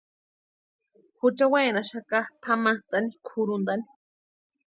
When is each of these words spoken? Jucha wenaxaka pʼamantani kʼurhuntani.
Jucha 1.17 1.45
wenaxaka 1.53 2.19
pʼamantani 2.43 3.11
kʼurhuntani. 3.25 3.85